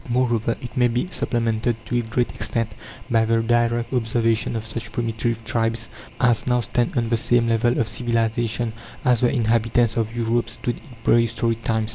[0.09, 2.73] Moreover, it may be supplemented, to a great extent,
[3.11, 5.89] by the direct observation of such primitive tribes
[6.19, 8.73] as now stand on the same level of civilization
[9.05, 11.89] as the inhabitants of Europe stood in prehistoric times.